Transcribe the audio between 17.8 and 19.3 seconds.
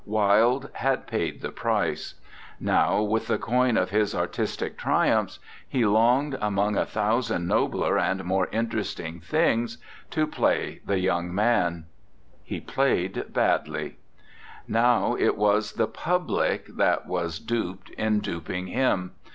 in duping him.